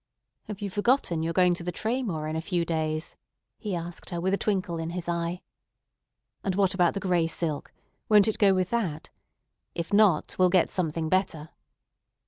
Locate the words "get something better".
10.49-11.49